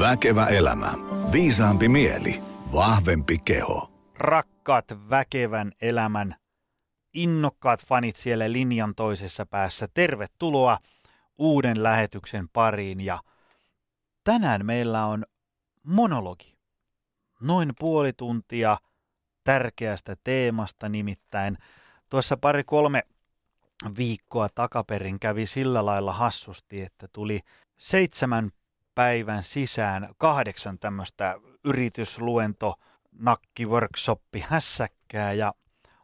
[0.00, 0.92] Väkevä elämä.
[1.32, 2.42] Viisaampi mieli.
[2.72, 3.90] Vahvempi keho.
[4.18, 6.34] Rakkaat väkevän elämän
[7.14, 9.88] innokkaat fanit siellä linjan toisessa päässä.
[9.94, 10.78] Tervetuloa
[11.38, 13.18] uuden lähetyksen pariin ja
[14.24, 15.24] tänään meillä on
[15.84, 16.58] monologi.
[17.40, 18.78] Noin puoli tuntia
[19.44, 21.58] tärkeästä teemasta nimittäin.
[22.10, 23.02] Tuossa pari kolme
[23.96, 27.40] viikkoa takaperin kävi sillä lailla hassusti, että tuli
[27.78, 28.50] seitsemän
[29.00, 31.34] päivän sisään kahdeksan tämmöistä
[31.64, 32.74] yritysluento
[33.12, 35.54] nakkiworkshoppi hässäkkää ja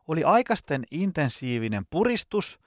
[0.08, 2.58] oli aikaisten intensiivinen puristus,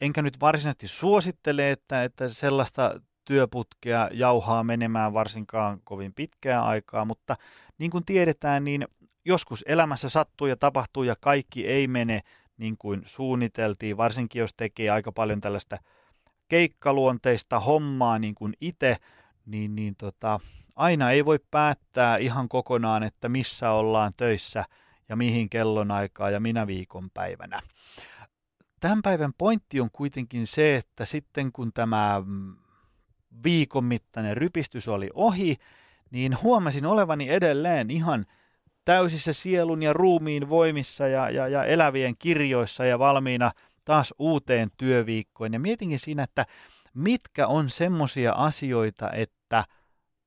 [0.00, 7.36] enkä nyt varsinaisesti suosittele, että, että sellaista työputkea jauhaa menemään varsinkaan kovin pitkää aikaa, mutta
[7.78, 8.88] niin kuin tiedetään, niin
[9.24, 12.20] joskus elämässä sattuu ja tapahtuu ja kaikki ei mene
[12.56, 15.78] niin kuin suunniteltiin, varsinkin jos tekee aika paljon tällaista
[16.48, 18.96] keikkaluonteista hommaa niin kuin itse,
[19.48, 20.40] niin, niin tota,
[20.76, 24.64] aina ei voi päättää ihan kokonaan, että missä ollaan töissä
[25.08, 27.60] ja mihin kellonaikaa ja minä viikonpäivänä.
[28.80, 32.56] Tämän päivän pointti on kuitenkin se, että sitten kun tämä mm,
[33.44, 35.56] viikon mittainen rypistys oli ohi,
[36.10, 38.26] niin huomasin olevani edelleen ihan
[38.84, 43.50] täysissä sielun ja ruumiin voimissa ja, ja, ja elävien kirjoissa ja valmiina
[43.84, 45.52] taas uuteen työviikkoon.
[45.52, 46.46] Ja mietinkin siinä, että
[46.94, 49.37] mitkä on semmoisia asioita, että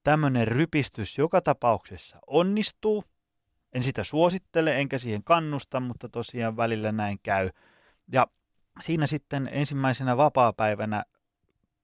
[0.04, 3.04] tämmöinen rypistys joka tapauksessa onnistuu.
[3.74, 7.50] En sitä suosittele enkä siihen kannusta, mutta tosiaan välillä näin käy.
[8.12, 8.28] Ja
[8.82, 11.04] siinä sitten ensimmäisenä vapaapäivänä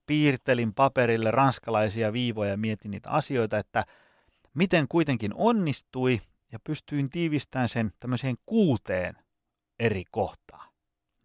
[0.06, 3.86] piirtelin paperille ranskalaisia viivoja ja mietin niitä asioita, että
[4.54, 9.16] miten kuitenkin onnistui ja pystyin tiivistämään sen tämmöiseen kuuteen
[9.80, 10.70] eri kohtaan.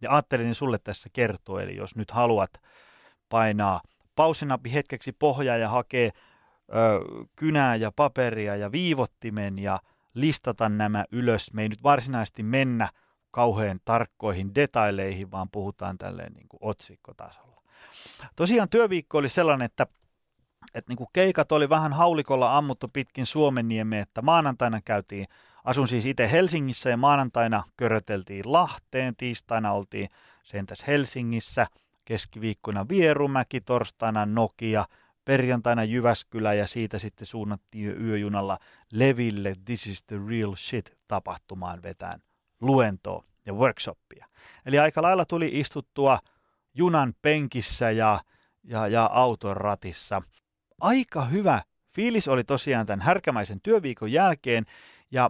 [0.01, 2.51] Ja ajattelin sulle tässä kertoa, eli jos nyt haluat
[3.29, 3.81] painaa
[4.15, 6.15] pausinappi hetkeksi pohjaa ja hakee ö,
[7.35, 9.79] kynää ja paperia ja viivottimen ja
[10.13, 11.53] listata nämä ylös.
[11.53, 12.89] Me ei nyt varsinaisesti mennä
[13.31, 17.61] kauhean tarkkoihin detaileihin, vaan puhutaan tälleen niin kuin otsikkotasolla.
[18.35, 19.87] Tosiaan työviikko oli sellainen, että,
[20.73, 25.27] että niin kuin keikat oli vähän haulikolla ammuttu pitkin Suomenniemeen, että maanantaina käytiin,
[25.63, 30.09] asun siis itse Helsingissä ja maanantaina köröteltiin Lahteen, tiistaina oltiin
[30.43, 31.67] sentäs Helsingissä–
[32.05, 34.85] keskiviikkona Vierumäki, torstaina Nokia,
[35.25, 38.57] perjantaina Jyväskylä ja siitä sitten suunnattiin yöjunalla
[38.91, 42.19] Leville This is the real shit tapahtumaan vetään
[42.61, 44.27] luentoa ja workshoppia.
[44.65, 46.19] Eli aika lailla tuli istuttua
[46.73, 48.19] junan penkissä ja,
[48.63, 50.21] ja, ja auton ratissa.
[50.81, 51.61] Aika hyvä
[51.95, 54.65] fiilis oli tosiaan tämän härkämäisen työviikon jälkeen
[55.11, 55.29] ja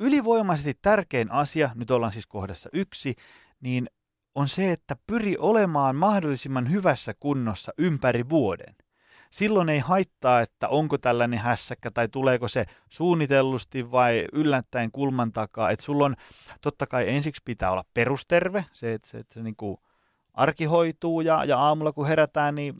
[0.00, 3.14] ylivoimaisesti tärkein asia, nyt ollaan siis kohdassa yksi,
[3.60, 3.88] niin
[4.34, 8.74] on se, että pyri olemaan mahdollisimman hyvässä kunnossa ympäri vuoden.
[9.30, 15.70] Silloin ei haittaa, että onko tällainen hässäkkä tai tuleeko se suunnitellusti vai yllättäen kulman takaa.
[15.70, 16.14] Että sulla on,
[16.60, 19.76] totta kai ensiksi pitää olla perusterve, se, että se, että se niin kuin
[20.34, 22.74] arki hoituu ja, ja aamulla kun herätään, niin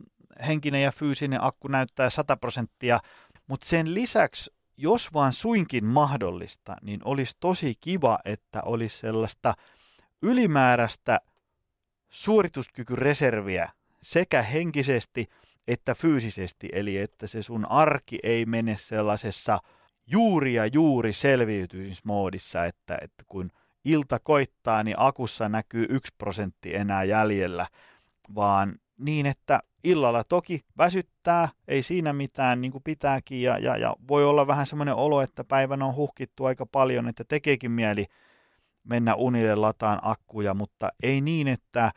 [0.47, 2.99] henkinen ja fyysinen akku näyttää 100 prosenttia.
[3.47, 9.53] Mutta sen lisäksi, jos vaan suinkin mahdollista, niin olisi tosi kiva, että olisi sellaista
[10.21, 11.19] ylimääräistä–
[12.13, 13.69] suorituskykyreserviä
[14.03, 15.27] sekä henkisesti
[15.67, 19.59] että fyysisesti, eli että se sun arki ei mene sellaisessa
[20.07, 23.51] juuri ja juuri selviytymismoodissa, että, että kun
[23.85, 27.67] ilta koittaa, niin akussa näkyy yksi prosentti enää jäljellä,
[28.35, 33.95] vaan niin, että illalla toki väsyttää, ei siinä mitään niin kuin pitääkin, ja, ja, ja
[34.07, 38.05] voi olla vähän semmoinen olo, että päivän on huhkittu aika paljon, että tekeekin mieli
[38.83, 41.91] mennä unille lataan akkuja, mutta ei niin, että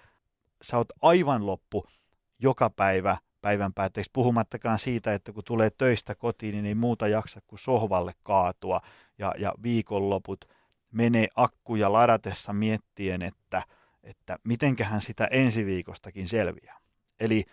[0.62, 1.86] sä oot aivan loppu
[2.38, 3.16] joka päivä
[3.46, 8.12] päivän päätteeksi, puhumattakaan siitä, että kun tulee töistä kotiin, niin ei muuta jaksa kuin sohvalle
[8.22, 8.80] kaatua
[9.18, 10.44] ja, ja viikonloput
[10.90, 13.62] menee akkuja ladatessa miettien, että,
[14.02, 16.78] että mitenköhän sitä ensi viikostakin selviää.
[17.20, 17.44] Eli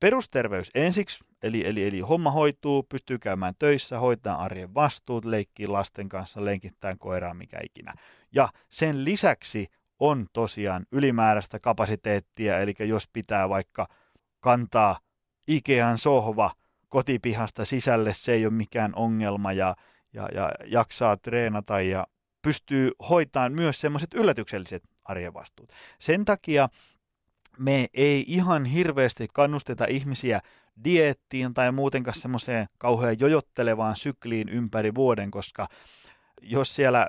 [0.00, 6.08] perusterveys ensiksi, eli, eli, eli homma hoituu, pystyy käymään töissä, hoitaa arjen vastuut, leikkii lasten
[6.08, 7.94] kanssa, lenkittää koiraa, mikä ikinä.
[8.32, 9.66] Ja sen lisäksi
[9.98, 13.86] on tosiaan ylimääräistä kapasiteettia, eli jos pitää vaikka
[14.40, 14.98] kantaa
[15.48, 16.50] Ikean sohva
[16.88, 19.74] kotipihasta sisälle, se ei ole mikään ongelma ja,
[20.12, 22.06] ja, ja jaksaa treenata ja
[22.42, 25.72] pystyy hoitamaan myös semmoiset yllätykselliset arjen vastuut.
[25.98, 26.68] Sen takia
[27.58, 30.40] me ei ihan hirveästi kannusteta ihmisiä
[30.84, 35.68] dieettiin tai muutenkaan semmoiseen kauhean jojottelevaan sykliin ympäri vuoden, koska
[36.42, 37.08] jos siellä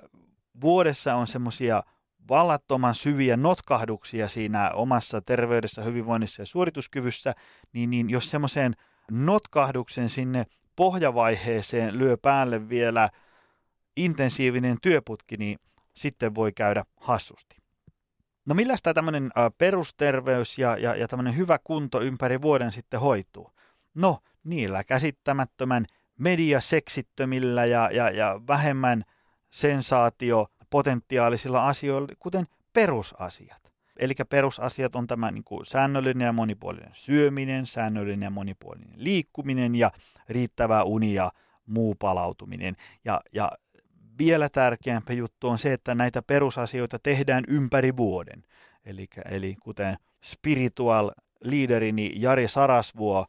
[0.61, 1.83] vuodessa on semmoisia
[2.29, 7.35] vallattoman syviä notkahduksia siinä omassa terveydessä, hyvinvoinnissa ja suorituskyvyssä,
[7.73, 8.75] niin, niin jos semmoiseen
[9.11, 13.09] notkahduksen sinne pohjavaiheeseen lyö päälle vielä
[13.97, 15.59] intensiivinen työputki, niin
[15.93, 17.58] sitten voi käydä hassusti.
[18.49, 23.51] No millä tämä tämmöinen perusterveys ja, ja, ja tämmöinen hyvä kunto ympäri vuoden sitten hoituu?
[23.93, 25.85] No niillä käsittämättömän
[26.19, 29.03] mediaseksittömillä ja, ja, ja vähemmän
[29.49, 33.71] sensaatiopotentiaalisilla asioilla, kuten perusasiat.
[33.97, 39.91] Eli perusasiat on tämä niin kuin säännöllinen ja monipuolinen syöminen, säännöllinen ja monipuolinen liikkuminen ja
[40.29, 41.31] riittävä uni ja
[41.65, 42.75] muu palautuminen.
[43.05, 43.51] Ja, ja
[44.19, 48.43] vielä tärkeämpi juttu on se, että näitä perusasioita tehdään ympäri vuoden.
[48.85, 51.11] Eli, eli kuten spiritual
[51.43, 53.25] leaderini Jari Sarasvuo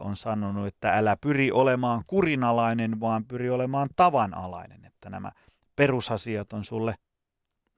[0.00, 4.84] on sanonut, että älä pyri olemaan kurinalainen, vaan pyri olemaan tavanalainen.
[4.84, 5.32] Että nämä
[5.76, 6.94] perusasiat on sulle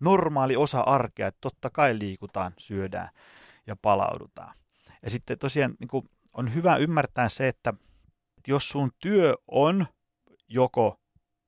[0.00, 3.08] normaali osa arkea, että totta kai liikutaan, syödään
[3.66, 4.54] ja palaudutaan.
[5.02, 7.74] Ja sitten tosiaan niin kuin on hyvä ymmärtää se, että
[8.46, 9.86] jos sun työ on
[10.48, 10.96] joko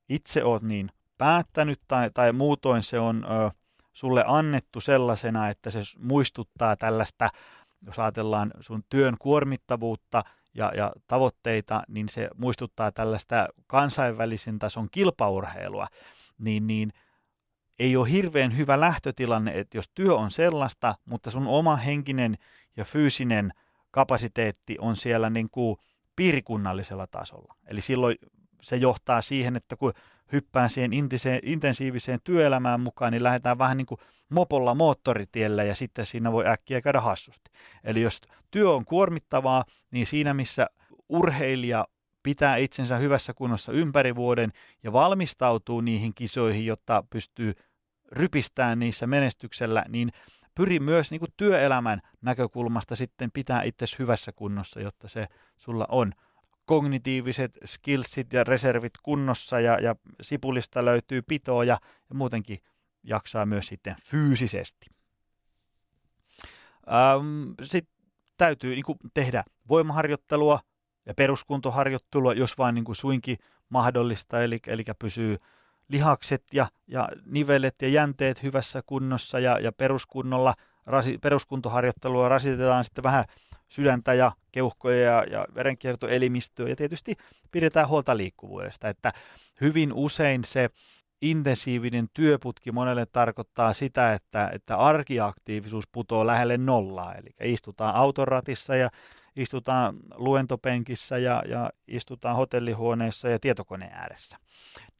[0.08, 3.50] itse oot niin päättänyt tai, tai muutoin se on ö,
[3.92, 7.28] sulle annettu sellaisena, että se muistuttaa tällaista,
[7.86, 10.22] jos ajatellaan sun työn kuormittavuutta
[10.54, 15.86] ja, ja tavoitteita, niin se muistuttaa tällaista kansainvälisen tason kilpaurheilua,
[16.38, 16.92] niin, niin
[17.78, 22.38] ei ole hirveän hyvä lähtötilanne, että jos työ on sellaista, mutta sun oma henkinen
[22.76, 23.52] ja fyysinen
[23.90, 25.76] kapasiteetti on siellä niin kuin
[26.16, 27.54] piirikunnallisella tasolla.
[27.66, 28.16] Eli silloin
[28.62, 29.92] se johtaa siihen, että kun
[30.32, 30.90] hyppään siihen
[31.42, 36.80] intensiiviseen työelämään mukaan, niin lähdetään vähän niin kuin mopolla moottoritiellä ja sitten siinä voi äkkiä
[36.80, 37.50] käydä hassusti.
[37.84, 38.20] Eli jos
[38.50, 40.66] työ on kuormittavaa, niin siinä missä
[41.08, 41.86] urheilija
[42.22, 44.52] pitää itsensä hyvässä kunnossa ympäri vuoden
[44.82, 47.54] ja valmistautuu niihin kisoihin, jotta pystyy
[48.12, 50.10] rypistään niissä menestyksellä, niin
[50.54, 55.26] pyri myös niin kuin työelämän näkökulmasta sitten pitää itse hyvässä kunnossa, jotta se
[55.56, 56.12] sulla on
[56.66, 61.78] kognitiiviset skillsit ja reservit kunnossa ja, ja sipulista löytyy pitoa ja,
[62.08, 62.58] ja muutenkin
[63.02, 64.86] jaksaa myös sitten fyysisesti.
[66.92, 67.96] Ähm, sitten
[68.38, 70.60] täytyy niin kuin, tehdä voimaharjoittelua
[71.06, 73.38] ja peruskuntoharjoittelua, jos vain niin kuin suinkin
[73.68, 75.36] mahdollista, eli, eli pysyy
[75.88, 80.54] lihakset ja, ja nivelet ja jänteet hyvässä kunnossa ja, ja peruskunnolla,
[80.86, 83.24] rasi, peruskuntoharjoittelua rasitetaan sitten vähän
[83.68, 87.16] sydäntä ja keuhkoja ja, ja verenkiertoelimistöä ja tietysti
[87.50, 89.12] pidetään huolta liikkuvuudesta, että
[89.60, 90.70] hyvin usein se
[91.22, 98.90] intensiivinen työputki monelle tarkoittaa sitä, että, että arkiaktiivisuus putoo lähelle nollaa, eli istutaan autoratissa ja
[99.36, 104.38] istutaan luentopenkissä ja, ja istutaan hotellihuoneessa ja tietokoneen ääressä.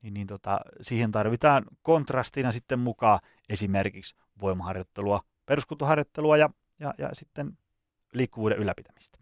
[0.02, 7.58] Niin, niin tota, siihen tarvitaan kontrastina sitten mukaan esimerkiksi voimaharjoittelua, peruskuntoharjoittelua ja, ja, ja sitten
[8.12, 9.18] liikkuvuuden ylläpitämistä.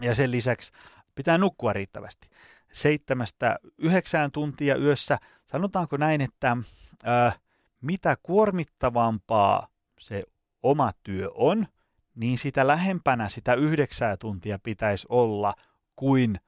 [0.00, 0.72] Ja sen lisäksi
[1.14, 2.28] pitää nukkua riittävästi.
[2.72, 6.56] Seitsemästä yhdeksään tuntia yössä, sanotaanko näin, että
[7.04, 7.32] ää,
[7.80, 10.22] mitä kuormittavampaa se
[10.62, 11.66] oma työ on,
[12.14, 15.54] niin sitä lähempänä sitä yhdeksää tuntia pitäisi olla
[15.96, 16.40] kuin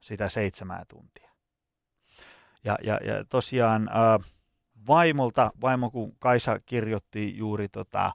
[0.00, 1.30] sitä seitsemää tuntia.
[2.64, 4.18] Ja, ja, ja tosiaan ää,
[4.86, 8.12] vaimolta, vaimo kun Kaisa kirjoitti juuri tota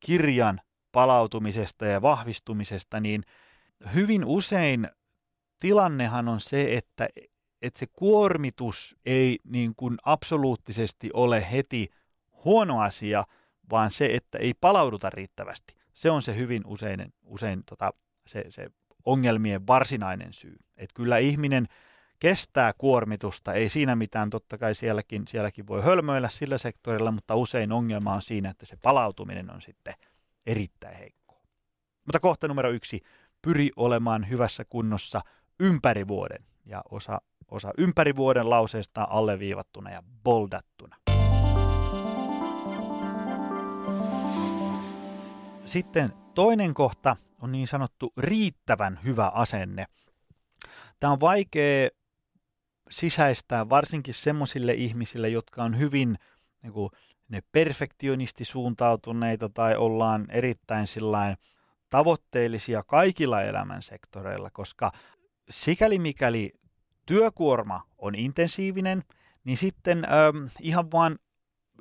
[0.00, 0.60] kirjan
[0.92, 3.22] palautumisesta ja vahvistumisesta, niin
[3.94, 4.88] hyvin usein
[5.58, 7.08] tilannehan on se, että,
[7.62, 11.88] että se kuormitus ei niin kuin absoluuttisesti ole heti
[12.44, 13.24] huono asia,
[13.70, 15.74] vaan se, että ei palauduta riittävästi.
[15.92, 17.92] Se on se hyvin usein, usein tota,
[18.26, 18.66] se, se
[19.04, 20.56] ongelmien varsinainen syy.
[20.76, 21.66] Että kyllä ihminen
[22.18, 27.72] kestää kuormitusta, ei siinä mitään, totta kai sielläkin, sielläkin voi hölmöillä sillä sektorilla, mutta usein
[27.72, 29.94] ongelma on siinä, että se palautuminen on sitten–
[30.46, 31.42] erittäin heikkoa.
[32.06, 33.00] Mutta kohta numero yksi,
[33.42, 35.20] pyri olemaan hyvässä kunnossa
[35.60, 36.44] ympäri vuoden.
[36.66, 37.20] Ja osa,
[37.50, 40.96] osa ympäri vuoden lauseesta alleviivattuna ja boldattuna.
[45.64, 49.86] Sitten toinen kohta on niin sanottu riittävän hyvä asenne.
[51.00, 51.88] Tämä on vaikea
[52.90, 56.16] sisäistää varsinkin semmoisille ihmisille, jotka on hyvin
[56.62, 56.90] niin kuin,
[57.30, 61.36] ne perfektionisti suuntautuneita tai ollaan erittäin sillain
[61.90, 64.92] tavoitteellisia kaikilla elämän sektoreilla, koska
[65.50, 66.52] sikäli mikäli
[67.06, 69.04] työkuorma on intensiivinen,
[69.44, 71.18] niin sitten ähm, ihan vaan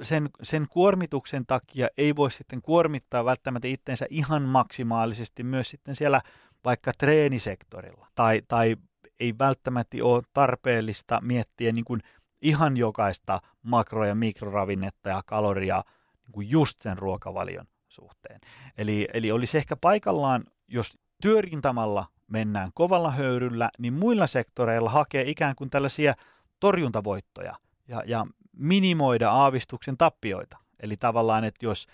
[0.02, 6.22] sen, sen kuormituksen takia ei voi sitten kuormittaa välttämättä itsensä ihan maksimaalisesti myös sitten siellä
[6.66, 8.08] vaikka treenisektorilla.
[8.16, 8.76] Tai, tai
[9.20, 12.02] ei välttämättä ole tarpeellista miettiä niin kuin
[12.42, 15.84] ihan jokaista makro- ja mikroravinnetta ja kaloria
[16.24, 18.40] niin kuin just sen ruokavalion suhteen.
[18.78, 25.56] Eli, eli olisi ehkä paikallaan, jos työrintamalla mennään kovalla höyryllä, niin muilla sektoreilla hakee ikään
[25.56, 26.14] kuin tällaisia
[26.60, 27.56] torjuntavoittoja
[27.88, 28.26] ja, ja
[28.58, 30.58] minimoida aavistuksen tappioita.
[30.80, 31.88] Eli tavallaan, että jos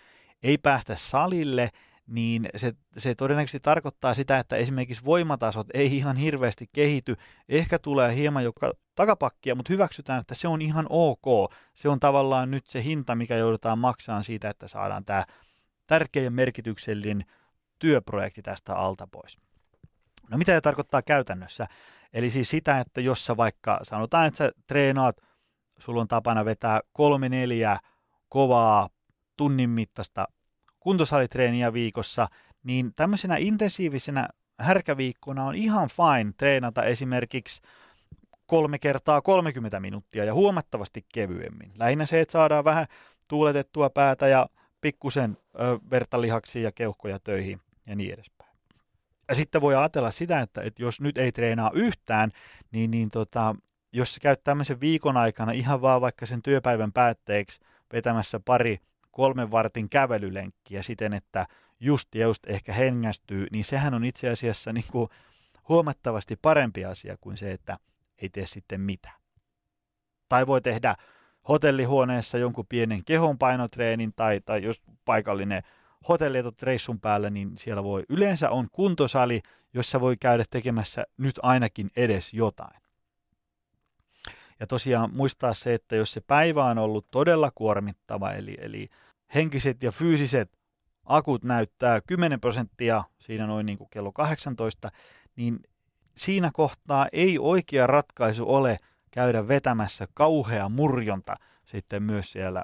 [0.43, 1.69] ei päästä salille,
[2.07, 7.15] niin se, se todennäköisesti tarkoittaa sitä, että esimerkiksi voimatasot ei ihan hirveästi kehity.
[7.49, 11.53] Ehkä tulee hieman joka takapakkia, mutta hyväksytään, että se on ihan ok.
[11.73, 15.25] Se on tavallaan nyt se hinta, mikä joudutaan maksamaan siitä, että saadaan tämä
[15.87, 17.25] tärkeä ja merkityksellinen
[17.79, 19.37] työprojekti tästä alta pois.
[20.29, 21.67] No mitä se tarkoittaa käytännössä?
[22.13, 25.17] Eli siis sitä, että jos sä vaikka sanotaan, että sä treenaat,
[25.79, 27.79] sulla on tapana vetää kolme neljä
[28.29, 28.89] kovaa
[29.37, 30.27] tunnin mittaista
[30.85, 32.27] kuntosalitreeniä viikossa,
[32.63, 34.27] niin tämmöisenä intensiivisenä
[34.59, 37.61] härkäviikkona on ihan fine treenata esimerkiksi
[38.45, 41.71] kolme kertaa 30 minuuttia ja huomattavasti kevyemmin.
[41.77, 42.87] Lähinnä se, että saadaan vähän
[43.29, 44.49] tuuletettua päätä ja
[44.81, 48.51] pikkusen ö, vertalihaksia ja keuhkoja töihin ja niin edespäin.
[49.29, 52.29] Ja sitten voi ajatella sitä, että, että jos nyt ei treenaa yhtään,
[52.71, 53.55] niin, niin tota,
[53.93, 57.59] jos sä käyt tämmöisen viikon aikana ihan vaan vaikka sen työpäivän päätteeksi
[57.93, 58.79] vetämässä pari
[59.15, 61.45] kolmen vartin kävelylenkkiä siten, että
[61.79, 65.09] just ja just ehkä hengästyy, niin sehän on itse asiassa niin kuin
[65.69, 67.77] huomattavasti parempi asia kuin se, että
[68.21, 69.19] ei tee sitten mitään.
[70.29, 70.95] Tai voi tehdä
[71.47, 75.63] hotellihuoneessa jonkun pienen kehonpainotreenin tai, tai jos paikallinen
[76.07, 79.41] hotelli reissun päällä, niin siellä voi yleensä on kuntosali,
[79.73, 82.81] jossa voi käydä tekemässä nyt ainakin edes jotain.
[84.59, 88.89] Ja tosiaan muistaa se, että jos se päivä on ollut todella kuormittava, eli, eli
[89.35, 90.57] henkiset ja fyysiset
[91.05, 94.91] akut näyttää 10 prosenttia siinä noin niin kuin kello 18,
[95.35, 95.59] niin
[96.17, 98.77] siinä kohtaa ei oikea ratkaisu ole
[99.11, 102.63] käydä vetämässä kauhea murjonta sitten myös siellä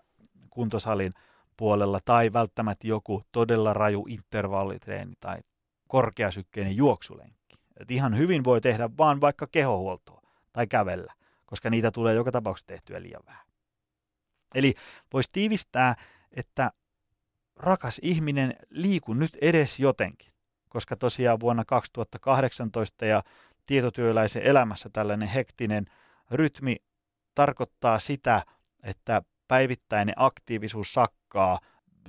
[0.50, 1.14] kuntosalin
[1.58, 5.40] puolella tai välttämättä joku todella raju intervallitreeni tai
[5.88, 7.56] korkeasykkeinen juoksulenkki.
[7.80, 10.22] Et ihan hyvin voi tehdä vaan vaikka kehohuoltoa
[10.54, 11.14] tai kävellä,
[11.46, 13.46] koska niitä tulee joka tapauksessa tehtyä liian vähän.
[14.56, 14.74] Eli
[15.14, 15.96] voisi tiivistää,
[16.36, 16.72] että
[17.56, 20.34] rakas ihminen, liiku nyt edes jotenkin,
[20.70, 23.24] koska tosiaan vuonna 2018 ja
[23.66, 25.86] tietotyöläisen elämässä tällainen hektinen
[26.32, 26.76] rytmi
[27.36, 28.44] tarkoittaa sitä,
[28.84, 31.60] että päivittäinen aktiivisuus sakkaa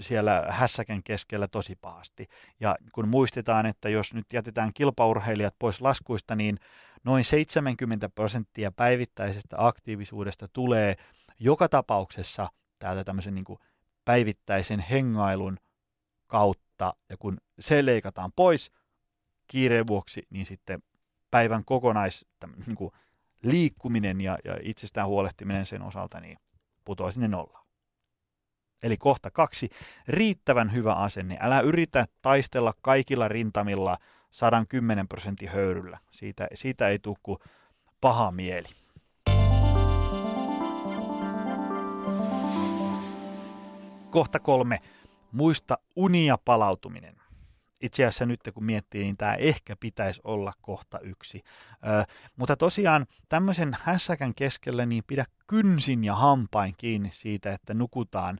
[0.00, 2.26] siellä hässäkän keskellä tosi pahasti.
[2.60, 6.58] Ja kun muistetaan, että jos nyt jätetään kilpaurheilijat pois laskuista, niin
[7.04, 10.94] noin 70 prosenttia päivittäisestä aktiivisuudesta tulee
[11.38, 12.48] joka tapauksessa
[12.78, 13.58] täältä tämmöisen niin kuin
[14.04, 15.58] päivittäisen hengailun
[16.26, 18.70] kautta, ja kun se leikataan pois
[19.46, 20.82] kiireen vuoksi, niin sitten
[21.30, 22.26] päivän kokonais
[22.66, 22.90] niin kuin
[23.42, 26.38] liikkuminen ja, ja itsestään huolehtiminen sen osalta niin
[26.84, 27.66] putoaa sinne nollaan.
[28.82, 29.70] Eli kohta kaksi,
[30.08, 31.38] riittävän hyvä asenne.
[31.40, 33.98] Älä yritä taistella kaikilla rintamilla
[34.30, 35.98] 110 prosentin höyryllä.
[36.10, 37.38] Siitä, siitä ei tule
[38.00, 38.68] paha mieli.
[44.12, 44.78] Kohta kolme.
[45.32, 47.16] Muista unia palautuminen.
[47.80, 51.42] Itse asiassa nyt kun miettii, niin tämä ehkä pitäisi olla kohta yksi.
[51.72, 58.38] Ö, mutta tosiaan tämmöisen hässäkän keskellä niin pidä kynsin ja hampain kiinni siitä, että nukutaan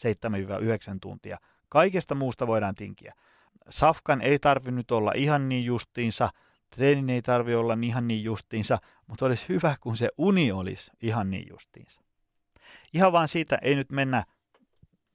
[0.00, 1.38] 7-9 tuntia.
[1.68, 3.14] Kaikesta muusta voidaan tinkiä.
[3.70, 6.28] Safkan ei tarvinnut olla ihan niin justiinsa,
[6.76, 11.30] treenin ei tarvi olla ihan niin justiinsa, mutta olisi hyvä, kun se uni olisi ihan
[11.30, 12.00] niin justiinsa.
[12.94, 14.24] Ihan vaan siitä ei nyt mennä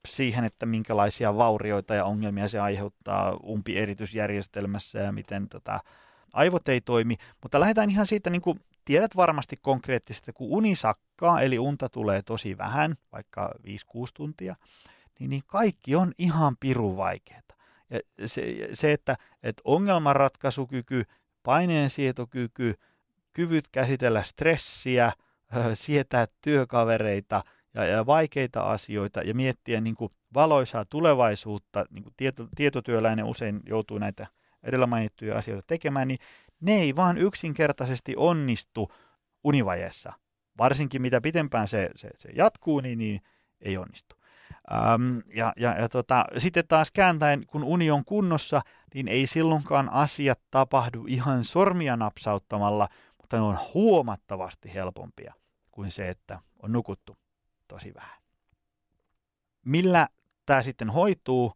[0.06, 5.80] siihen, että minkälaisia vaurioita ja ongelmia se aiheuttaa umpieritysjärjestelmässä ja miten tota,
[6.34, 7.16] aivot ei toimi.
[7.44, 12.22] Mutta lähdetään ihan siitä, niin kuin tiedät varmasti konkreettisesti, kun uni sakkaa, eli unta tulee
[12.22, 13.68] tosi vähän, vaikka 5-6
[14.14, 14.56] tuntia,
[15.20, 17.42] niin, niin kaikki on ihan pirun vaikeaa.
[17.90, 21.04] Ja se, se että, että ongelmanratkaisukyky,
[21.44, 22.74] paineensietokyky,
[23.34, 25.12] kyvyt käsitellä stressiä,
[25.74, 27.44] sietää työkavereita–
[27.76, 33.62] ja, ja vaikeita asioita ja miettiä niin kuin valoisaa tulevaisuutta, niin kuin tieto, tietotyöläinen usein
[33.66, 34.28] joutuu näitä
[34.64, 36.20] edellä mainittuja asioita tekemään, niin
[36.62, 38.92] ne ei vaan yksinkertaisesti onnistu
[39.44, 40.14] univajeessa.
[40.58, 43.22] Varsinkin mitä pitempään se, se, se jatkuu, niin, niin
[43.62, 44.16] ei onnistu.
[44.74, 48.62] Ähm, ja ja, ja tota, sitten taas kääntäen, kun uni on kunnossa,
[48.94, 55.34] niin ei silloinkaan asiat tapahdu ihan sormia napsauttamalla, mutta ne on huomattavasti helpompia
[55.72, 57.18] kuin se, että on nukuttu
[57.68, 58.22] tosi vähän.
[59.66, 60.08] Millä
[60.46, 61.54] tämä sitten hoituu?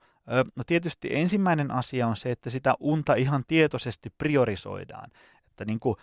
[0.57, 5.11] No tietysti ensimmäinen asia on se, että sitä unta ihan tietoisesti priorisoidaan.
[5.47, 5.95] Että niin kuin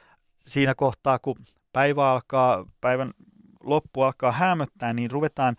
[0.43, 1.37] siinä kohtaa, kun
[1.73, 3.13] päivä alkaa, päivän
[3.61, 5.57] loppu alkaa hämöttää, niin ruvetaan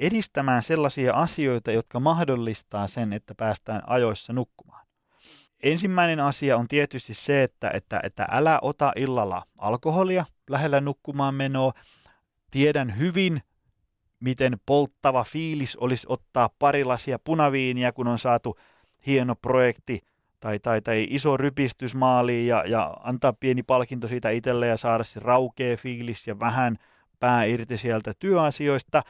[0.00, 4.86] edistämään sellaisia asioita, jotka mahdollistaa sen, että päästään ajoissa nukkumaan.
[5.62, 11.72] ensimmäinen asia on tietysti se, että, että, että älä ota illalla alkoholia lähellä nukkumaan menoa.
[12.50, 13.42] Tiedän hyvin,
[14.22, 18.56] miten polttava fiilis olisi ottaa pari lasia punaviiniä, kun on saatu
[19.06, 20.00] hieno projekti
[20.40, 25.04] tai, tai, tai iso rypistys maaliin ja, ja antaa pieni palkinto siitä itselle ja saada
[25.04, 26.76] se raukea fiilis ja vähän
[27.20, 29.02] pää irti sieltä työasioista.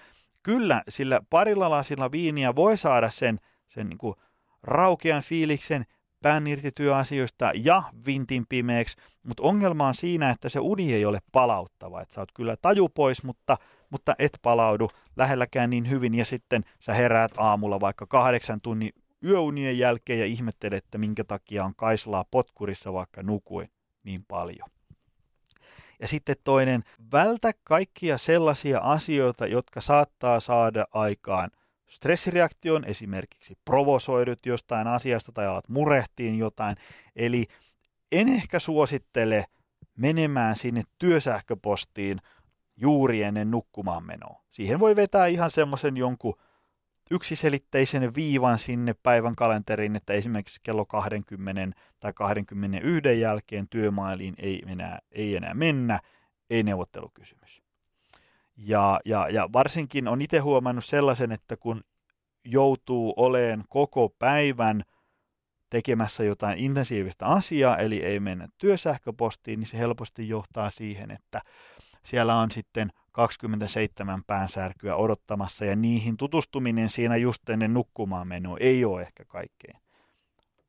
[0.42, 4.14] Kyllä, sillä parilla lasilla viiniä voi saada sen, sen niin kuin
[4.62, 5.84] raukean fiiliksen,
[6.22, 11.18] pään irti työasioista ja vintin pimeäksi, mutta ongelma on siinä, että se uni ei ole
[11.32, 12.00] palauttava.
[12.00, 13.56] Että sä oot kyllä taju pois, mutta,
[13.90, 18.92] mutta et palaudu lähelläkään niin hyvin ja sitten sä heräät aamulla vaikka kahdeksan tunnin
[19.24, 23.70] yöunien jälkeen ja ihmettelet, että minkä takia on kaislaa potkurissa vaikka nukuin
[24.04, 24.68] niin paljon.
[26.00, 31.50] Ja sitten toinen, vältä kaikkia sellaisia asioita, jotka saattaa saada aikaan
[31.92, 36.76] stressireaktion, esimerkiksi provosoidut jostain asiasta tai alat murehtiin jotain.
[37.16, 37.46] Eli
[38.12, 39.44] en ehkä suosittele
[39.96, 42.18] menemään sinne työsähköpostiin
[42.76, 44.42] juuri ennen nukkumaan menoa.
[44.48, 46.34] Siihen voi vetää ihan semmoisen jonkun
[47.10, 54.98] yksiselitteisen viivan sinne päivän kalenteriin, että esimerkiksi kello 20 tai 21 jälkeen työmailiin ei enää,
[55.10, 56.00] ei enää mennä,
[56.50, 57.61] ei neuvottelukysymys.
[58.56, 61.84] Ja, ja, ja varsinkin on itse huomannut sellaisen, että kun
[62.44, 64.82] joutuu oleen koko päivän
[65.70, 71.40] tekemässä jotain intensiivistä asiaa, eli ei mennä työsähköpostiin, niin se helposti johtaa siihen, että
[72.04, 78.84] siellä on sitten 27 päänsärkyä odottamassa ja niihin tutustuminen siinä just ennen nukkumaan menoa ei
[78.84, 79.80] ole ehkä kaikkein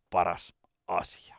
[0.10, 0.54] paras
[0.88, 1.36] asia.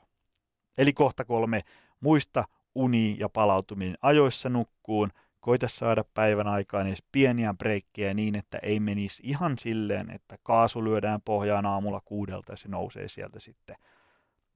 [0.79, 1.61] Eli kohta kolme,
[2.01, 5.11] muista uni ja palautuminen ajoissa nukkuun,
[5.45, 10.85] koita saada päivän aikaan edes pieniä breikkejä niin, että ei menisi ihan silleen, että kaasu
[10.85, 13.77] lyödään pohjaan aamulla kuudelta ja se nousee sieltä sitten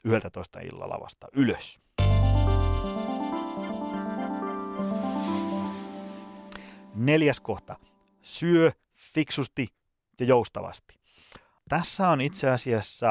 [0.04, 1.80] 11 illalla vasta ylös.
[6.94, 7.76] Neljäs kohta.
[8.22, 9.68] Syö fiksusti
[10.20, 10.98] ja joustavasti.
[11.68, 13.08] Tässä on itse asiassa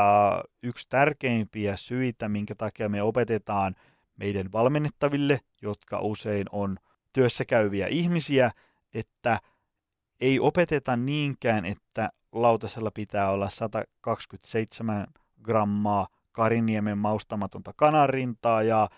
[0.64, 3.76] yksi tärkeimpiä syitä, minkä takia me opetetaan
[4.20, 6.78] meidän valmennettaville, jotka usein on
[7.18, 8.52] työssä käyviä ihmisiä,
[8.94, 9.40] että
[10.20, 15.08] ei opeteta niinkään, että lautasella pitää olla 127
[15.44, 18.90] grammaa Kariniemen maustamatonta kanarintaa ja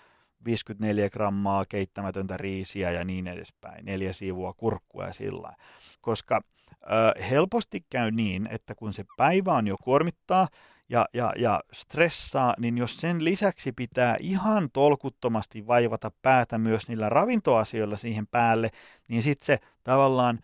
[0.45, 5.53] 54 grammaa keittämätöntä riisiä ja niin edespäin, neljä siivua kurkkua ja sillä.
[6.01, 10.47] Koska ö, helposti käy niin, että kun se päivä on jo kuormittaa
[10.89, 17.09] ja, ja, ja stressaa, niin jos sen lisäksi pitää ihan tolkuttomasti vaivata päätä myös niillä
[17.09, 18.69] ravintoasioilla siihen päälle,
[19.07, 20.39] niin sitten se tavallaan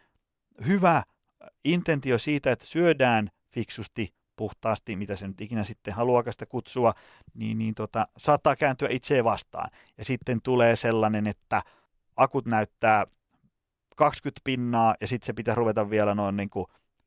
[0.68, 1.04] hyvä
[1.66, 6.94] intentio siitä, että syödään fiksusti, puhtaasti, mitä se nyt ikinä sitten haluaa sitä kutsua,
[7.34, 9.70] niin, niin tota, saattaa kääntyä itseä vastaan.
[9.98, 11.62] Ja sitten tulee sellainen, että
[12.16, 13.06] akut näyttää
[13.96, 16.66] 20 pinnaa ja sitten se pitää ruveta vielä noin niin kuin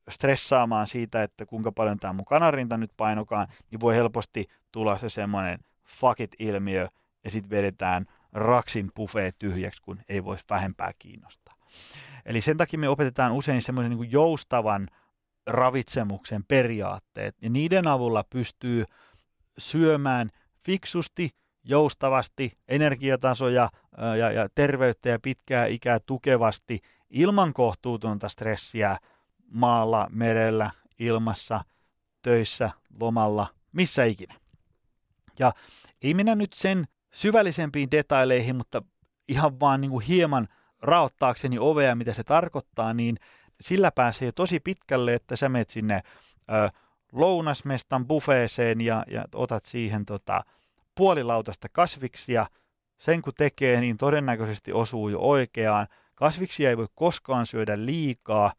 [0.09, 5.09] stressaamaan siitä, että kuinka paljon tämä mun kanarinta nyt painokaan, niin voi helposti tulla se
[5.09, 6.89] semmoinen fuck it-ilmiö
[7.25, 11.55] ja sitten vedetään raksin buffet tyhjäksi, kun ei voisi vähempää kiinnostaa.
[12.27, 14.89] Eli sen takia me opetetaan usein semmoisen niin joustavan
[15.47, 18.85] ravitsemuksen periaatteet, ja niiden avulla pystyy
[19.59, 20.31] syömään
[20.65, 21.31] fiksusti,
[21.65, 23.71] joustavasti, energiatasoja
[24.19, 28.97] ja, ja terveyttä ja pitkää ikää tukevasti ilman kohtuutonta stressiä
[29.49, 31.61] maalla, merellä, ilmassa,
[32.23, 34.35] töissä, lomalla, missä ikinä.
[35.39, 35.53] Ja
[36.03, 38.83] ei mennä nyt sen syvällisempiin detaileihin, mutta
[39.29, 40.49] ihan vaan niin kuin hieman
[40.83, 43.17] raottaakseni ovea, mitä se tarkoittaa, niin
[43.61, 46.03] sillä pääsee tosi pitkälle, että sä menet sinne
[46.51, 46.71] ö,
[47.13, 50.45] lounasmestan bufeeseen ja, ja otat siihen tota,
[50.95, 52.47] puolilautasta kasviksia.
[52.99, 55.87] Sen kun tekee, niin todennäköisesti osuu jo oikeaan.
[56.15, 58.53] Kasviksia ei voi koskaan syödä liikaa.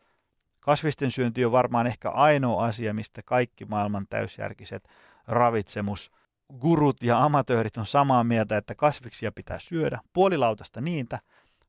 [0.60, 4.90] Kasvisten syönti on varmaan ehkä ainoa asia, mistä kaikki maailman täysjärkiset
[5.28, 6.12] ravitsemus
[6.60, 10.00] gurut ja amatöörit on samaa mieltä, että kasviksia pitää syödä.
[10.14, 11.20] Puolilautasta niitä,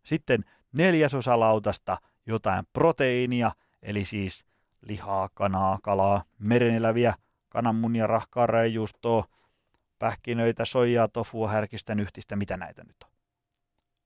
[0.03, 3.51] sitten neljäsosa lautasta jotain proteiinia,
[3.83, 4.45] eli siis
[4.83, 7.15] lihaa, kanaa, kalaa, mereneläviä,
[7.49, 9.25] kananmunia, rahkaa, reijuustoa,
[9.99, 13.11] pähkinöitä, soijaa, tofua, härkistä, nyhtistä, mitä näitä nyt on.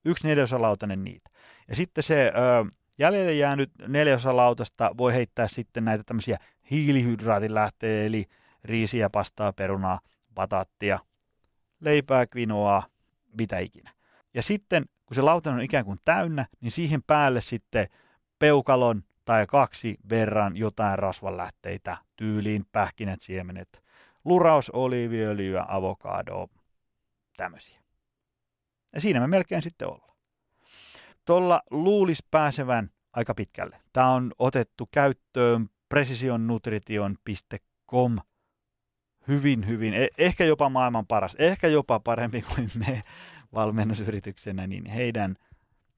[0.04, 1.30] Yksi neljäsosalautainen niitä.
[1.68, 6.38] Ja sitten se ö, jäljelle jäänyt neljäsosalautasta voi heittää sitten näitä tämmöisiä
[6.70, 8.24] hiilihydraatilähteitä, eli
[8.64, 10.00] riisiä, pastaa, perunaa,
[10.34, 10.98] bataattia,
[11.80, 12.82] leipää, kvinoaa,
[13.38, 13.90] mitä ikinä.
[14.34, 17.86] Ja sitten kun se lautanen on ikään kuin täynnä, niin siihen päälle sitten
[18.38, 23.82] peukalon tai kaksi verran jotain rasvanlähteitä, tyyliin pähkinät, siemenet,
[24.24, 26.48] luraus, oliiviöljyä, avokadoa,
[27.36, 27.80] tämmöisiä.
[28.94, 30.03] Ja siinä me melkein sitten ollaan.
[31.24, 33.80] Tuolla luulisi pääsevän aika pitkälle.
[33.92, 38.18] Tämä on otettu käyttöön precisionnutrition.com
[39.28, 43.02] hyvin, hyvin, e- ehkä jopa maailman paras, ehkä jopa parempi kuin me
[43.54, 45.36] valmennusyrityksenä, niin heidän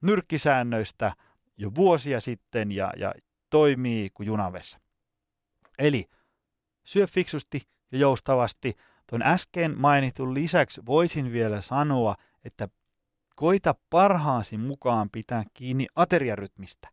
[0.01, 1.13] nyrkkisäännöistä
[1.57, 3.13] jo vuosia sitten ja, ja
[3.49, 4.79] toimii kuin junavessa.
[5.79, 6.05] Eli
[6.83, 7.61] syö fiksusti
[7.91, 8.73] ja joustavasti.
[9.09, 12.67] Tuon äsken mainitun lisäksi voisin vielä sanoa, että
[13.37, 16.89] koita parhaasi mukaan pitää kiinni ateriarytmistä.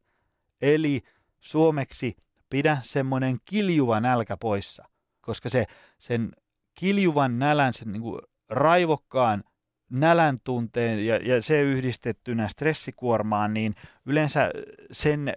[0.62, 1.00] Eli
[1.40, 2.16] suomeksi
[2.50, 4.88] pidä semmoinen kiljuva nälkä poissa,
[5.20, 5.64] koska se
[5.98, 6.30] sen
[6.74, 9.44] kiljuvan nälän, sen niin kuin raivokkaan
[9.90, 13.74] nälän tunteen ja, ja se yhdistettynä stressikuormaan, niin
[14.06, 14.50] yleensä
[14.92, 15.32] sen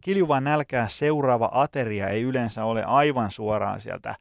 [0.00, 4.14] kiljuvan nälkää seuraava ateria ei yleensä ole aivan suoraan sieltä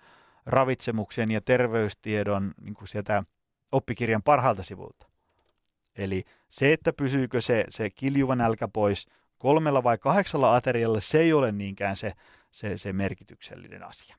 [0.45, 3.23] ravitsemuksen ja terveystiedon niin kuin sieltä
[3.71, 5.12] oppikirjan parhaalta sivulta.
[5.97, 11.33] Eli se, että pysyykö se, se kiljuva nälkä pois kolmella vai kahdeksalla aterialla, se ei
[11.33, 12.13] ole niinkään se,
[12.51, 14.15] se, se merkityksellinen asia.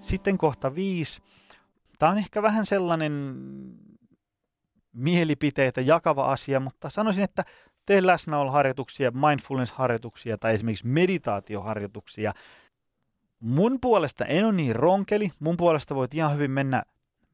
[0.00, 1.20] Sitten kohta viisi.
[1.98, 3.12] Tämä on ehkä vähän sellainen
[4.92, 7.44] mielipiteitä jakava asia, mutta sanoisin, että
[7.86, 12.32] tee läsnäoloharjoituksia, mindfulness-harjoituksia tai esimerkiksi meditaatioharjoituksia.
[13.40, 16.82] Mun puolesta en ole niin ronkeli, mun puolesta voit ihan hyvin mennä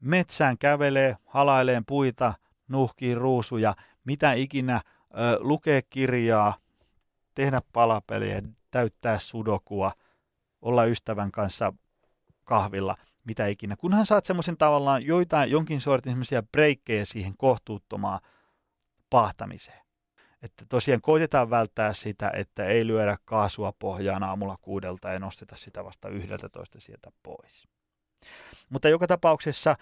[0.01, 2.33] metsään kävelee, halaileen puita,
[2.67, 6.55] nuhkii ruusuja, mitä ikinä, ö, lukee kirjaa,
[7.35, 9.91] tehdä palapeliä, täyttää sudokua,
[10.61, 11.73] olla ystävän kanssa
[12.43, 13.75] kahvilla, mitä ikinä.
[13.75, 18.19] Kunhan saat semmoisen tavallaan joitain, jonkin sortin semmoisia breikkejä siihen kohtuuttomaan
[19.09, 19.82] pahtamiseen.
[20.43, 25.83] Että tosiaan koitetaan välttää sitä, että ei lyödä kaasua pohjaan aamulla kuudelta ja nosteta sitä
[25.83, 27.67] vasta yhdeltä toista sieltä pois.
[28.69, 29.75] Mutta joka tapauksessa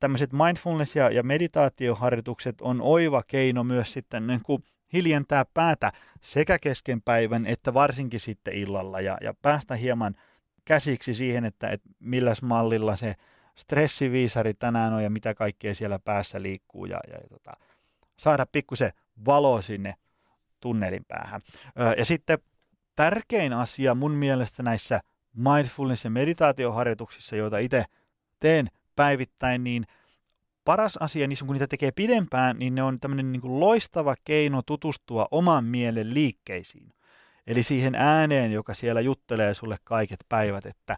[0.00, 7.02] tämmöiset mindfulness- ja, meditaatioharjoitukset on oiva keino myös sitten niin kuin hiljentää päätä sekä kesken
[7.02, 10.14] päivän että varsinkin sitten illalla ja, ja päästä hieman
[10.64, 13.14] käsiksi siihen, että, että milläs mallilla se
[13.54, 17.52] stressiviisari tänään on ja mitä kaikkea siellä päässä liikkuu ja, ja, ja tota,
[18.16, 18.92] saada pikkusen
[19.24, 19.94] valo sinne
[20.60, 21.40] tunnelin päähän.
[21.98, 22.38] Ja sitten
[22.96, 25.00] tärkein asia mun mielestä näissä
[25.36, 27.84] mindfulness- ja meditaatioharjoituksissa, joita itse
[28.40, 29.86] teen päivittäin, niin
[30.64, 35.28] paras asia niissä, kun niitä tekee pidempään, niin ne on tämmöinen niin loistava keino tutustua
[35.30, 36.92] oman mielen liikkeisiin.
[37.46, 40.96] Eli siihen ääneen, joka siellä juttelee sulle kaiket päivät, että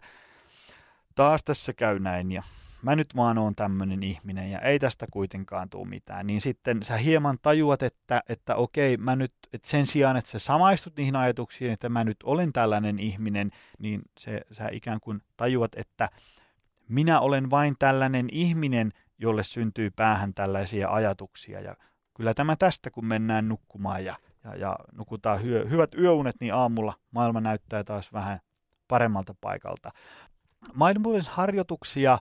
[1.15, 2.43] taas tässä käy näin ja
[2.83, 6.97] mä nyt vaan oon tämmöinen ihminen ja ei tästä kuitenkaan tule mitään, niin sitten sä
[6.97, 11.71] hieman tajuat, että, että okei, mä nyt, että sen sijaan, että sä samaistut niihin ajatuksiin,
[11.71, 16.09] että mä nyt olen tällainen ihminen, niin se, sä ikään kuin tajuat, että
[16.89, 21.75] minä olen vain tällainen ihminen, jolle syntyy päähän tällaisia ajatuksia ja
[22.13, 26.93] kyllä tämä tästä, kun mennään nukkumaan ja, ja, ja nukutaan hyö, hyvät yöunet, niin aamulla
[27.11, 28.39] maailma näyttää taas vähän
[28.87, 29.91] paremmalta paikalta.
[30.73, 32.17] Mindfulness-harjoituksia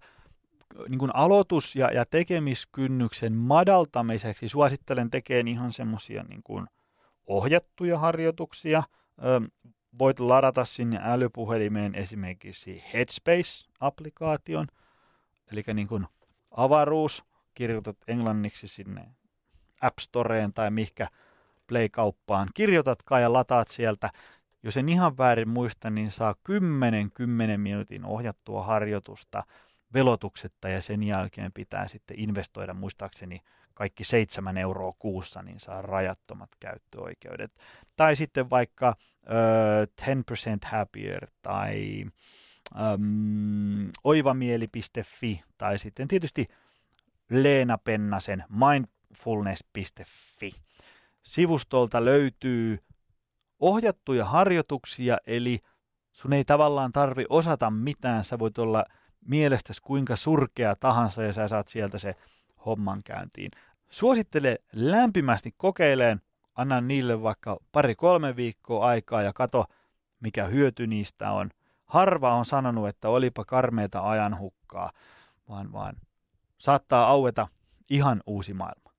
[0.88, 6.42] niin kuin aloitus- ja, ja tekemiskynnyksen madaltamiseksi suosittelen tekemään ihan semmoisia niin
[7.26, 8.82] ohjattuja harjoituksia.
[9.24, 9.40] Ö,
[9.98, 14.66] voit ladata sinne älypuhelimeen esimerkiksi Headspace-applikaation,
[15.52, 16.06] eli niin kuin
[16.50, 19.06] avaruus, kirjoitat englanniksi sinne
[19.80, 21.06] App Storeen tai mihkä
[21.66, 24.10] Play-kauppaan, kirjoitatkaan ja lataat sieltä.
[24.62, 26.54] Jos en ihan väärin muista, niin saa 10-10
[27.56, 29.42] minuutin ohjattua harjoitusta–
[29.94, 33.42] velotuksetta ja sen jälkeen pitää sitten investoida muistaakseni
[33.74, 37.56] kaikki 7 euroa kuussa, niin saa rajattomat käyttöoikeudet.
[37.96, 38.94] Tai sitten vaikka uh,
[40.06, 40.10] 10%
[40.64, 42.04] Happier tai
[42.94, 46.46] um, oivamieli.fi tai sitten tietysti
[47.30, 50.52] Leena Pennasen mindfulness.fi.
[51.22, 52.78] Sivustolta löytyy
[53.60, 55.60] ohjattuja harjoituksia, eli
[56.12, 58.84] sun ei tavallaan tarvi osata mitään, sä voit olla–
[59.26, 62.14] mielestäsi kuinka surkea tahansa ja sä saat sieltä se
[62.66, 63.50] homman käyntiin.
[63.90, 66.20] Suosittele lämpimästi kokeileen,
[66.54, 69.64] anna niille vaikka pari-kolme viikkoa aikaa ja kato,
[70.20, 71.50] mikä hyöty niistä on.
[71.86, 74.90] Harva on sanonut, että olipa karmeita ajan hukkaa,
[75.48, 75.96] vaan, vaan
[76.58, 77.48] saattaa aueta
[77.90, 78.90] ihan uusi maailma.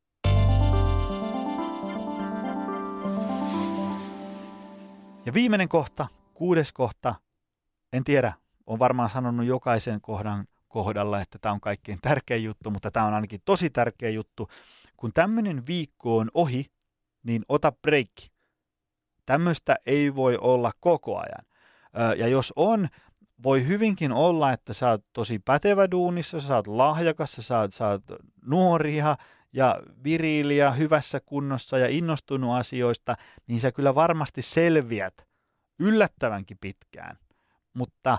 [5.26, 7.16] Ja viimeinen kohta, kuudes kohta,
[7.94, 8.34] en tiedä,
[8.72, 13.14] on varmaan sanonut jokaisen kohdan kohdalla, että tämä on kaikkein tärkein juttu, mutta tämä on
[13.14, 14.50] ainakin tosi tärkeä juttu.
[14.98, 16.66] Kun tämmöinen viikko on ohi,
[17.24, 18.28] niin ota breikki.
[19.26, 21.46] Tämmöistä ei voi olla koko ajan.
[22.18, 22.88] Ja jos on,
[23.44, 27.88] voi hyvinkin olla, että sä oot tosi pätevä duunissa, sä oot lahjakas, sä oot, sä
[27.88, 28.04] oot
[28.46, 29.18] nuoria
[29.54, 33.16] ja viriliä, hyvässä kunnossa ja innostunut asioista,
[33.48, 35.28] niin sä kyllä varmasti selviät
[35.80, 37.18] yllättävänkin pitkään.
[37.74, 38.18] Mutta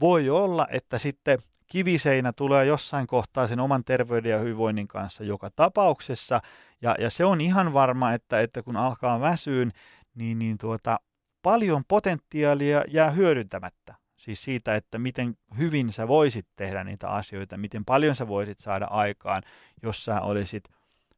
[0.00, 5.50] voi olla, että sitten kiviseinä tulee jossain kohtaa sen oman terveyden ja hyvinvoinnin kanssa joka
[5.56, 6.40] tapauksessa.
[6.82, 9.72] Ja, ja se on ihan varma, että, että kun alkaa väsyyn,
[10.14, 11.00] niin, niin tuota,
[11.42, 13.94] paljon potentiaalia jää hyödyntämättä.
[14.16, 18.84] Siis siitä, että miten hyvin sä voisit tehdä niitä asioita, miten paljon sä voisit saada
[18.84, 19.42] aikaan,
[19.82, 20.64] jos sä olisit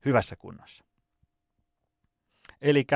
[0.04, 0.84] hyvässä kunnossa.
[2.62, 2.86] Eli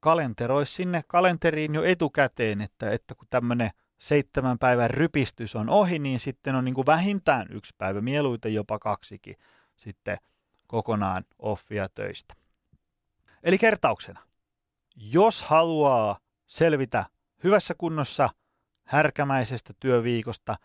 [0.00, 6.20] kalenteroi sinne kalenteriin jo etukäteen, että, että kun tämmöinen seitsemän päivän rypistys on ohi, niin
[6.20, 9.36] sitten on niin kuin vähintään yksi päivä, mieluiten jopa kaksikin
[9.76, 10.16] sitten
[10.66, 12.34] kokonaan offia töistä.
[13.42, 14.20] Eli kertauksena,
[14.96, 17.04] jos haluaa selvitä
[17.44, 18.28] hyvässä kunnossa
[18.84, 20.56] härkämäisestä työviikosta,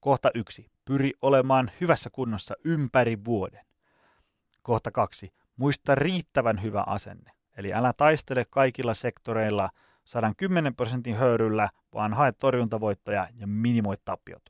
[0.00, 3.66] kohta yksi, pyri olemaan hyvässä kunnossa ympäri vuoden.
[4.62, 7.32] Kohta kaksi, muista riittävän hyvä asenne.
[7.56, 9.68] Eli älä taistele kaikilla sektoreilla
[10.06, 14.42] 110 prosentin höyryllä, vaan hae torjuntavoittoja ja minimoi tappiot.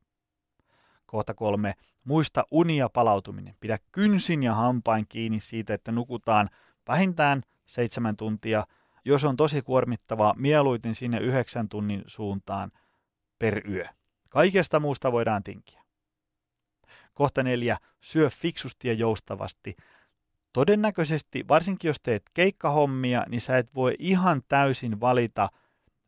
[1.07, 1.75] Kohta kolme.
[2.05, 3.57] Muista unia palautuminen.
[3.61, 6.51] Pidä kynsin ja hampain kiinni siitä, että nukutaan
[6.89, 8.67] vähintään seitsemän tuntia.
[9.05, 12.73] Jos on tosi kuormittavaa, mieluiten sinne yhdeksän tunnin suuntaan
[13.39, 13.85] per yö.
[14.29, 15.83] Kaikesta muusta voidaan tinkiä.
[17.15, 17.77] Kohta neljä.
[18.01, 19.77] Syö fiksusti ja joustavasti.
[20.57, 25.49] Todennäköisesti, varsinkin jos teet keikkahommia, niin sä et voi ihan täysin valita,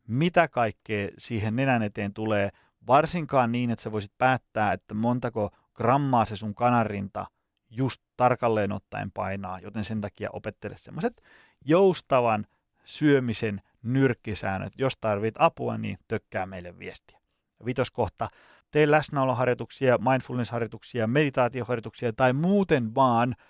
[0.07, 2.49] mitä kaikkea siihen nenän eteen tulee,
[2.87, 7.25] varsinkaan niin, että sä voisit päättää, että montako grammaa se sun kanarinta
[7.69, 11.21] just tarkalleen ottaen painaa, joten sen takia opettele semmoiset
[11.65, 12.45] joustavan
[12.83, 14.73] syömisen nyrkkisäännöt.
[14.77, 17.19] Jos tarvit apua, niin tökkää meille viestiä.
[17.65, 18.29] Vitoskohta,
[18.71, 23.35] tee läsnäoloharjoituksia, mindfulness-harjoituksia, meditaatioharjoituksia tai muuten vaan–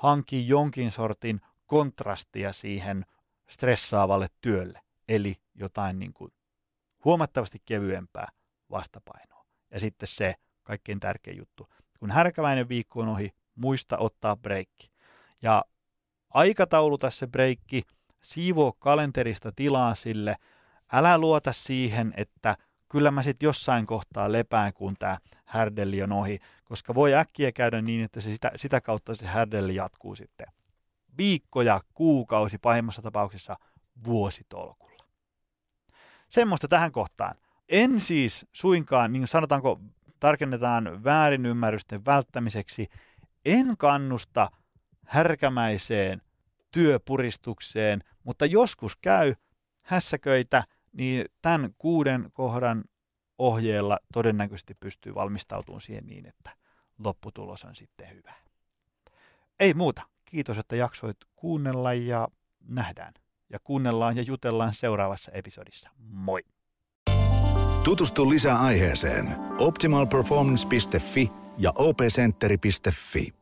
[0.00, 3.06] hanki jonkin sortin kontrastia siihen
[3.48, 6.32] stressaavalle työlle, eli jotain niin kuin
[7.04, 8.28] huomattavasti kevyempää
[8.70, 9.44] vastapainoa.
[9.70, 14.92] Ja sitten se kaikkein tärkein juttu, kun härkäväinen viikko on ohi, muista ottaa breikki.
[15.42, 15.64] Ja
[16.34, 17.82] aikataulu tässä breikki,
[18.22, 20.36] siivoo kalenterista tilaa sille,
[20.92, 22.56] älä luota siihen, että
[22.88, 25.18] kyllä mä sitten jossain kohtaa lepään, kun tämä
[25.50, 29.74] härdelli on ohi, koska voi äkkiä käydä niin, että se sitä, sitä kautta se härdelli
[29.74, 30.46] jatkuu sitten
[31.18, 33.56] viikkoja, kuukausi, pahimmassa tapauksessa
[34.04, 35.04] vuositolkulla.
[36.28, 37.34] Semmoista tähän kohtaan.
[37.68, 39.80] En siis suinkaan, niin sanotaanko,
[40.20, 42.86] tarkennetaan väärinymmärrysten välttämiseksi,
[43.44, 44.50] en kannusta
[45.06, 46.22] härkämäiseen
[46.70, 49.34] työpuristukseen, mutta joskus käy
[49.82, 52.84] hässäköitä, niin tämän kuuden kohdan
[53.40, 56.50] ohjeella todennäköisesti pystyy valmistautumaan siihen niin, että
[56.98, 58.34] lopputulos on sitten hyvä.
[59.60, 60.02] Ei muuta.
[60.24, 62.28] Kiitos, että jaksoit kuunnella ja
[62.68, 63.14] nähdään.
[63.50, 65.90] Ja kuunnellaan ja jutellaan seuraavassa episodissa.
[65.98, 66.42] Moi!
[67.84, 73.39] Tutustu lisää aiheeseen optimalperformance.fi ja opcenteri.fi.